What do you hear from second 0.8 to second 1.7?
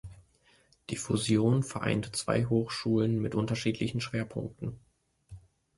Die Fusion